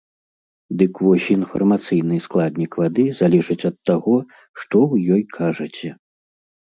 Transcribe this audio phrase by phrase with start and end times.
[0.77, 4.17] Дык вось інфармацыйны складнік вады залежыць ад таго,
[4.63, 5.89] што вы ёй кажаце.